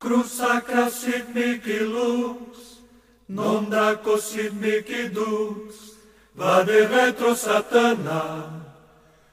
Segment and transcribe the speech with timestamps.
[0.00, 2.84] Cruz sacra sit mihi lux,
[3.28, 5.96] non draco sit mihi dux,
[6.36, 8.64] vade retro satana,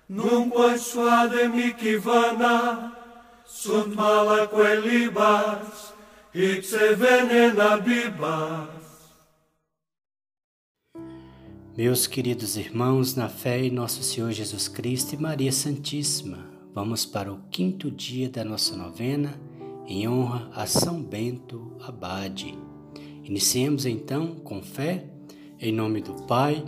[0.09, 2.91] nunque suade mihi vana,
[3.45, 5.93] sunt mala quelibas,
[6.33, 8.69] ipse venena bibas.
[11.77, 16.39] Meus queridos irmãos, na fé em nosso Senhor Jesus Cristo e Maria Santíssima,
[16.73, 19.39] vamos para o quinto dia da nossa novena
[19.87, 22.57] em honra a São Bento Abade.
[23.23, 25.05] Iniciemos então com fé,
[25.59, 26.63] em nome do Pai,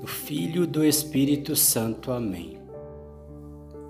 [0.00, 2.12] do Filho e do Espírito Santo.
[2.12, 2.58] Amém.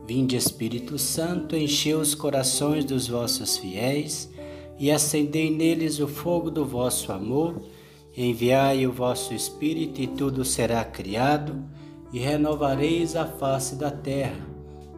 [0.06, 4.30] Vinde, Espírito Santo, enchei os corações dos vossos fiéis
[4.78, 7.60] e acendei neles o fogo do vosso amor.
[8.16, 11.64] Enviai o vosso Espírito e tudo será criado
[12.12, 14.46] e renovareis a face da terra.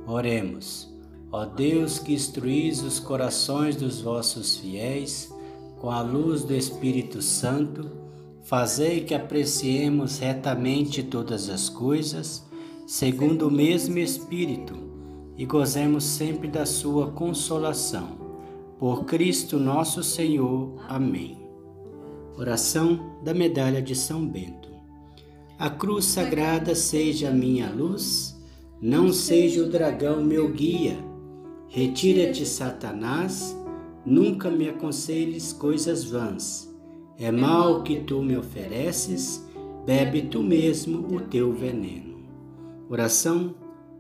[0.06, 0.97] Oremos.
[1.30, 5.30] Ó Deus que instruís os corações dos vossos fiéis
[5.78, 7.90] com a luz do Espírito Santo,
[8.42, 12.46] fazei que apreciemos retamente todas as coisas,
[12.86, 14.74] segundo o mesmo Espírito,
[15.36, 18.26] e gozemos sempre da sua consolação.
[18.78, 20.76] Por Cristo nosso Senhor.
[20.88, 21.36] Amém.
[22.38, 24.68] Oração da Medalha de São Bento.
[25.58, 28.36] A cruz sagrada seja minha luz,
[28.80, 31.07] não seja o dragão meu guia
[31.68, 33.56] Retira-te, Satanás,
[34.04, 36.74] nunca me aconselhes coisas vãs.
[37.18, 39.46] É mal que tu me ofereces,
[39.84, 42.16] bebe tu mesmo o teu veneno.
[42.88, 43.54] Oração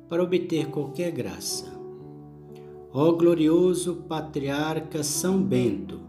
[0.08, 1.78] para obter qualquer graça.
[2.90, 6.00] Ó glorioso patriarca São Bento,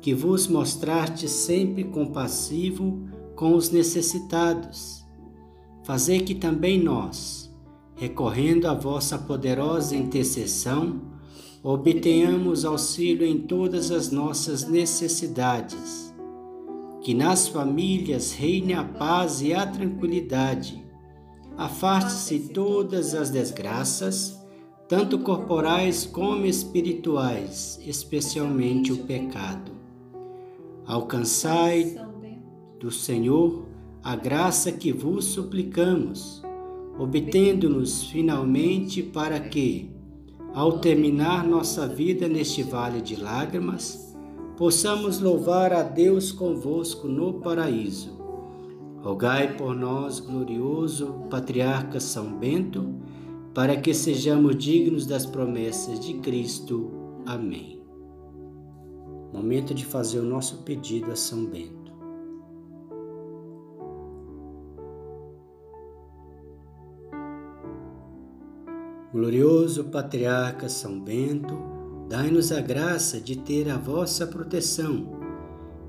[0.00, 5.04] que vos mostraste sempre compassivo com os necessitados,
[5.84, 7.47] fazei que também nós,
[7.98, 11.00] recorrendo à vossa poderosa intercessão,
[11.62, 16.14] obtenhamos auxílio em todas as nossas necessidades.
[17.02, 20.84] Que nas famílias reine a paz e a tranquilidade.
[21.56, 24.38] Afaste-se todas as desgraças,
[24.88, 29.72] tanto corporais como espirituais, especialmente o pecado.
[30.86, 31.96] Alcançai
[32.78, 33.66] do Senhor
[34.04, 36.46] a graça que vos suplicamos
[36.98, 39.90] obtendo-nos finalmente para que,
[40.52, 44.16] ao terminar nossa vida neste vale de lágrimas,
[44.56, 48.18] possamos louvar a Deus convosco no paraíso.
[49.00, 52.92] Rogai por nós, glorioso Patriarca São Bento,
[53.54, 56.90] para que sejamos dignos das promessas de Cristo.
[57.24, 57.80] Amém.
[59.32, 61.77] Momento de fazer o nosso pedido a São Bento.
[69.18, 71.58] Glorioso Patriarca São Bento,
[72.08, 75.18] dai-nos a graça de ter a vossa proteção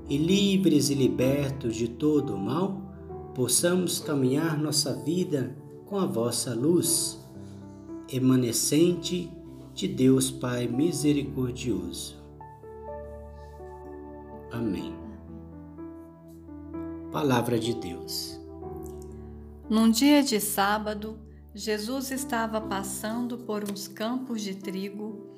[0.08, 2.82] e, livres e libertos de todo o mal,
[3.32, 7.24] possamos caminhar nossa vida com a vossa luz,
[8.12, 9.30] emanecente
[9.74, 12.16] de Deus Pai misericordioso.
[14.50, 14.92] Amém.
[17.12, 18.40] Palavra de Deus.
[19.68, 25.34] Num dia de sábado, Jesus estava passando por uns campos de trigo.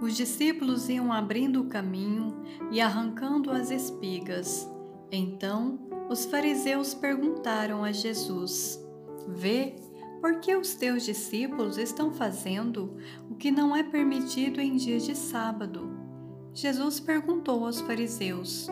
[0.00, 2.40] Os discípulos iam abrindo o caminho
[2.70, 4.68] e arrancando as espigas.
[5.10, 8.80] Então, os fariseus perguntaram a Jesus:
[9.26, 9.74] Vê,
[10.20, 12.96] por que os teus discípulos estão fazendo
[13.28, 15.90] o que não é permitido em dias de sábado?
[16.54, 18.68] Jesus perguntou aos fariseus: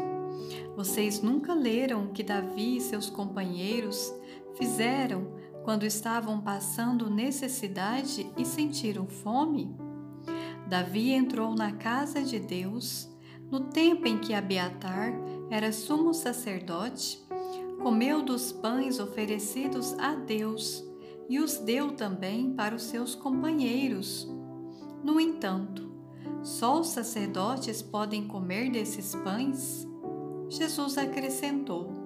[0.76, 4.14] Vocês nunca leram o que Davi e seus companheiros
[4.56, 5.33] fizeram
[5.64, 9.74] quando estavam passando necessidade e sentiram fome?
[10.68, 13.10] Davi entrou na casa de Deus
[13.50, 15.12] no tempo em que Abiatar
[15.50, 17.24] era sumo sacerdote,
[17.82, 20.84] comeu dos pães oferecidos a Deus
[21.28, 24.28] e os deu também para os seus companheiros.
[25.02, 25.90] No entanto,
[26.42, 29.86] só os sacerdotes podem comer desses pães?
[30.48, 32.03] Jesus acrescentou: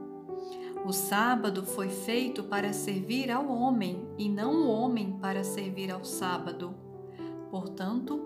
[0.84, 6.04] o sábado foi feito para servir ao homem e não o homem para servir ao
[6.04, 6.75] sábado.
[7.50, 8.20] Portanto,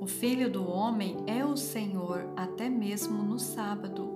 [0.00, 4.10] o Filho do Homem é o Senhor até mesmo no sábado.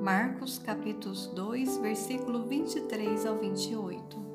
[0.00, 4.28] Marcos capítulo 2, versículo 23 ao 28.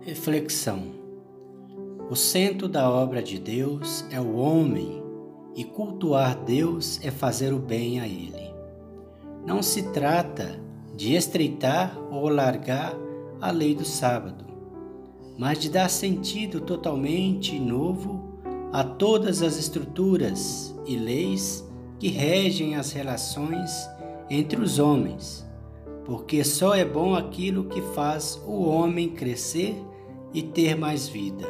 [0.00, 0.82] Reflexão
[2.10, 5.02] O centro da obra de Deus é o homem
[5.54, 8.47] e cultuar Deus é fazer o bem a Ele.
[9.48, 10.60] Não se trata
[10.94, 12.94] de estreitar ou largar
[13.40, 14.44] a lei do sábado,
[15.38, 21.66] mas de dar sentido totalmente novo a todas as estruturas e leis
[21.98, 23.72] que regem as relações
[24.28, 25.48] entre os homens,
[26.04, 29.82] porque só é bom aquilo que faz o homem crescer
[30.34, 31.46] e ter mais vida.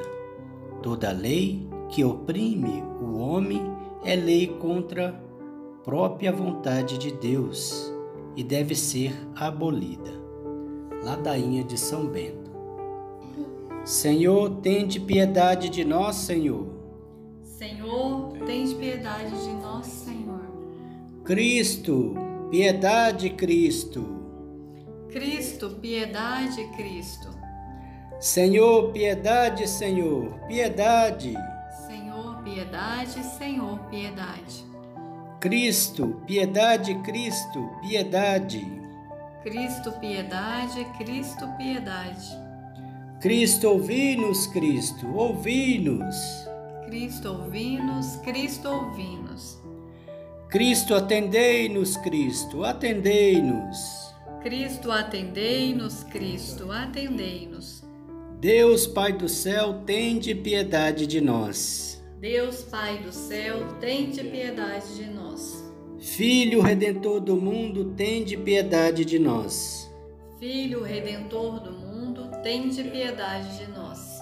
[0.85, 3.61] Toda lei que oprime o homem
[4.05, 5.21] é lei contra
[5.89, 7.91] própria vontade de Deus
[8.37, 10.11] e deve ser abolida.
[11.03, 12.51] Ladainha de São Bento.
[13.87, 16.67] Senhor, tende piedade de nós, Senhor.
[17.43, 20.43] Senhor, tende piedade de nós, Senhor.
[21.25, 22.15] Cristo,
[22.51, 24.05] piedade, Cristo.
[25.09, 27.31] Cristo, piedade, Cristo.
[28.21, 31.35] Senhor, piedade, Senhor, piedade.
[31.87, 34.68] Senhor, piedade, Senhor, piedade.
[35.41, 38.61] Cristo, piedade, Cristo, piedade.
[39.45, 42.49] Cristo, piedade, Cristo, piedade.
[43.21, 46.17] Cristo, ouvi-nos, Cristo, ouvi-nos.
[46.87, 49.63] Cristo, ouvi-nos, Cristo, ouvi-nos.
[50.51, 54.13] Cristo, atendei-nos, Cristo, atendei-nos.
[54.43, 57.85] Cristo, atendei-nos, Cristo, atendei-nos.
[58.41, 61.98] Deus, Pai do céu, tende piedade de nós.
[62.21, 65.65] Deus, Pai do céu, tende piedade de nós.
[66.01, 69.89] Filho Redentor do mundo, tende piedade de nós.
[70.41, 74.21] Filho Redentor do mundo, tende piedade de nós.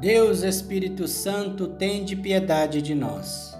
[0.00, 3.56] Deus Espírito Santo, tende piedade de nós.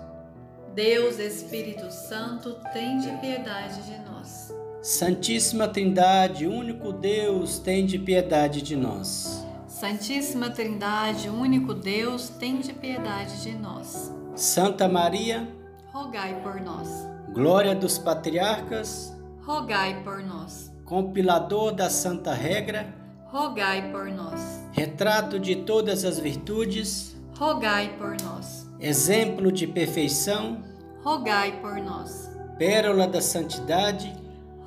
[0.74, 4.52] Deus Espírito Santo, tende piedade de nós.
[4.82, 9.46] Santíssima Trindade, único Deus, tende piedade de nós.
[9.82, 14.12] Santíssima Trindade, único Deus, tende piedade de nós.
[14.36, 15.52] Santa Maria,
[15.92, 16.88] rogai por nós.
[17.32, 19.12] Glória dos patriarcas,
[19.44, 20.72] rogai por nós.
[20.84, 22.94] Compilador da Santa Regra,
[23.26, 24.40] rogai por nós.
[24.70, 28.68] Retrato de todas as virtudes, rogai por nós.
[28.78, 30.62] Exemplo de perfeição,
[31.02, 32.30] rogai por nós.
[32.56, 34.14] Pérola da santidade,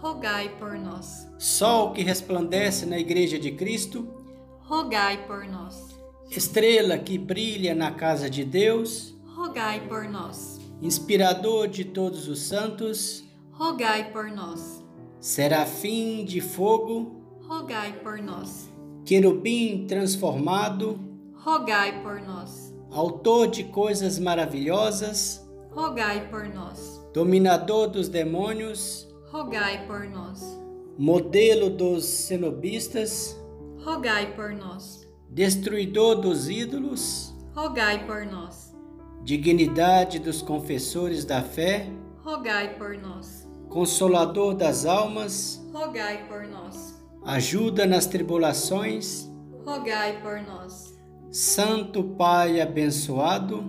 [0.02, 1.26] rogai por nós.
[1.38, 4.25] Sol que resplandece na Igreja de Cristo,
[4.66, 5.96] rogai por nós.
[6.30, 10.60] Estrela que brilha na casa de Deus, rogai por nós.
[10.82, 14.84] Inspirador de todos os santos, rogai por nós.
[15.20, 18.68] Serafim de fogo, rogai por nós.
[19.06, 21.00] Querubim transformado,
[21.36, 22.74] rogai por nós.
[22.92, 27.02] Autor de coisas maravilhosas, rogai por nós.
[27.14, 30.60] Dominador dos demônios, rogai por nós.
[30.98, 33.38] Modelo dos cenobistas,
[33.86, 35.08] rogai por nós.
[35.30, 38.76] Destruidor dos ídolos, rogai por nós.
[39.24, 41.88] Dignidade dos confessores da fé,
[42.24, 43.48] rogai por nós.
[43.70, 47.00] Consolador das almas, rogai por nós.
[47.24, 49.30] Ajuda nas tribulações,
[49.64, 50.96] rogai por nós.
[51.32, 53.64] Santo Pai abençoado,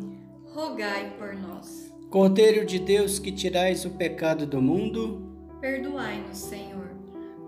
[0.55, 1.93] rogai por nós.
[2.11, 6.86] Cordeiro de Deus que tirais o pecado do mundo, perdoai-nos, Senhor.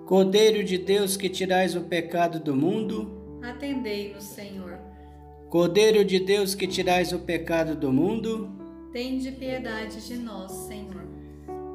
[0.08, 4.78] Cordeiro de Deus que tirais o pecado do mundo, atendei-nos, Senhor.
[5.50, 8.48] Cordeiro de Deus que tirais o pecado do mundo,
[8.90, 11.06] tende piedade de nós, Senhor.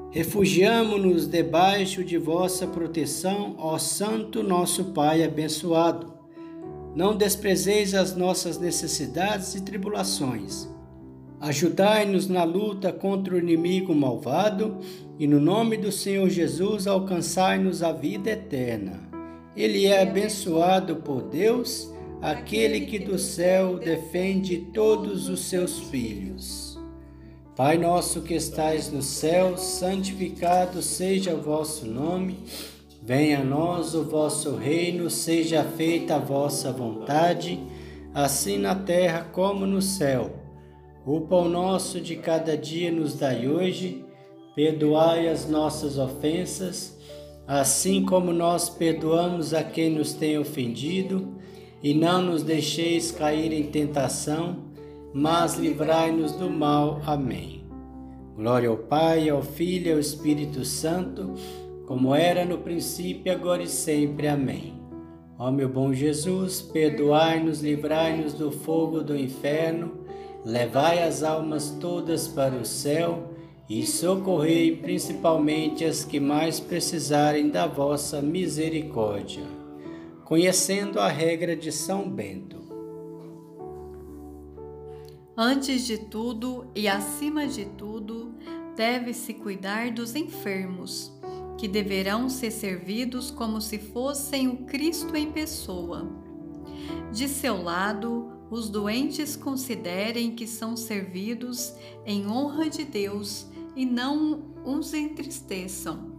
[0.09, 6.11] Refugiamo-nos debaixo de vossa proteção, ó Santo nosso Pai abençoado.
[6.95, 10.67] Não desprezeis as nossas necessidades e tribulações.
[11.43, 14.77] Ajudai-nos na luta contra o inimigo malvado
[15.19, 19.09] e, no nome do Senhor Jesus, alcançai-nos a vida eterna.
[19.53, 26.79] Ele é abençoado por Deus, aquele que do céu defende todos os seus filhos.
[27.57, 32.39] Pai nosso que estais no céu, santificado seja o vosso nome.
[33.01, 37.59] Venha a nós o vosso reino, seja feita a vossa vontade,
[38.13, 40.42] assim na terra como no céu.
[41.05, 44.05] O pão nosso de cada dia nos dai hoje,
[44.55, 46.97] perdoai as nossas ofensas,
[47.45, 51.35] assim como nós perdoamos a quem nos tem ofendido,
[51.83, 54.59] e não nos deixeis cair em tentação,
[55.13, 57.01] mas livrai-nos do mal.
[57.05, 57.65] Amém.
[58.37, 61.33] Glória ao Pai, ao Filho e ao Espírito Santo,
[61.85, 64.29] como era no princípio, agora e sempre.
[64.29, 64.81] Amém.
[65.37, 70.02] Ó meu bom Jesus, perdoai-nos, livrai-nos do fogo do inferno,
[70.45, 73.33] levai as almas todas para o céu
[73.69, 79.43] e socorrei principalmente as que mais precisarem da vossa misericórdia.
[80.25, 82.61] Conhecendo a regra de São Bento.
[85.35, 88.35] Antes de tudo e acima de tudo,
[88.75, 91.11] deve-se cuidar dos enfermos,
[91.57, 96.07] que deverão ser servidos como se fossem o Cristo em pessoa.
[97.11, 101.73] De seu lado, os doentes considerem que são servidos
[102.05, 106.13] em honra de Deus e não os entristeçam.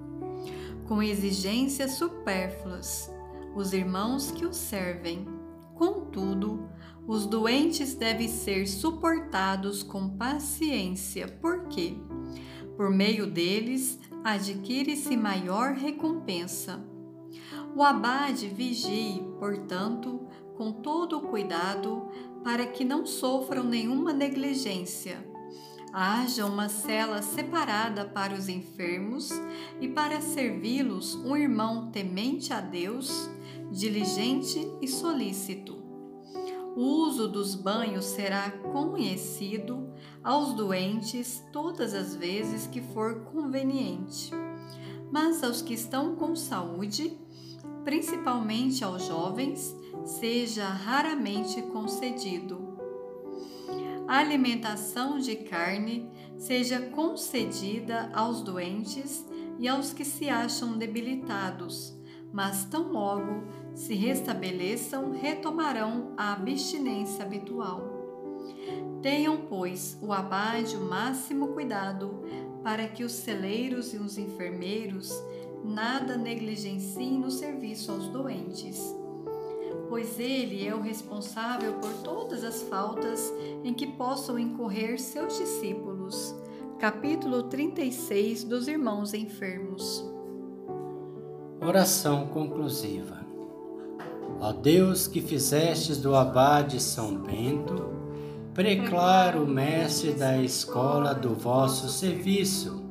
[0.89, 3.09] Com exigências supérfluas,
[3.55, 5.29] os irmãos que os servem.
[5.77, 6.69] Contudo,
[7.07, 11.97] os doentes devem ser suportados com paciência, porque,
[12.77, 16.85] por meio deles, adquire-se maior recompensa.
[17.77, 22.09] O abade vigie, portanto, com todo o cuidado,
[22.43, 25.25] para que não sofram nenhuma negligência.
[25.93, 29.31] Haja uma cela separada para os enfermos
[29.81, 33.31] e para servi-los um irmão temente a Deus,
[33.71, 35.85] diligente e solícito.
[36.77, 39.89] O uso dos banhos será conhecido
[40.25, 44.33] aos doentes todas as vezes que for conveniente.
[45.13, 47.17] Mas aos que estão com saúde,
[47.85, 49.73] principalmente aos jovens,
[50.05, 52.75] seja raramente concedido.
[54.07, 59.25] A alimentação de carne seja concedida aos doentes
[59.59, 61.97] e aos que se acham debilitados,
[62.31, 63.45] mas tão logo
[63.75, 67.95] se restabeleçam, retomarão a abstinência habitual.
[69.01, 72.23] Tenham, pois, o abade o máximo cuidado
[72.63, 75.13] para que os celeiros e os enfermeiros
[75.65, 78.95] nada negligenciem no serviço aos doentes,
[79.89, 86.35] pois ele é o responsável por todas as faltas em que possam incorrer seus discípulos.
[86.79, 90.05] Capítulo 36 dos Irmãos Enfermos.
[91.61, 93.25] Oração conclusiva.
[94.41, 97.91] Ó Deus que fizestes do abade São Bento,
[98.53, 102.83] preclaro mestre da escola do vosso serviço.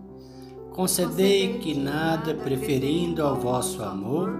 [0.71, 4.39] Concedei que nada preferindo ao vosso amor,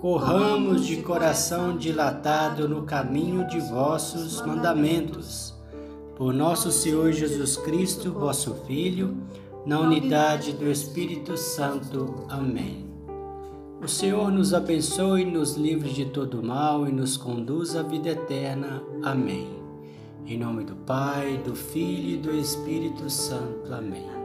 [0.00, 5.54] corramos de coração dilatado no caminho de vossos mandamentos.
[6.16, 9.16] Por nosso Senhor Jesus Cristo, vosso Filho,
[9.66, 12.24] na unidade do Espírito Santo.
[12.28, 12.88] Amém.
[13.82, 18.82] O Senhor nos abençoe, nos livre de todo mal e nos conduz à vida eterna.
[19.02, 19.48] Amém.
[20.26, 23.72] Em nome do Pai, do Filho e do Espírito Santo.
[23.72, 24.19] Amém.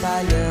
[0.00, 0.49] Sua